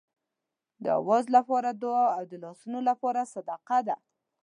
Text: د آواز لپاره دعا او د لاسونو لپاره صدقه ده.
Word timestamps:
د 0.83 0.85
آواز 0.99 1.25
لپاره 1.35 1.69
دعا 1.83 2.07
او 2.17 2.23
د 2.31 2.33
لاسونو 2.43 2.79
لپاره 2.89 3.29
صدقه 3.33 3.77
ده. 3.87 3.97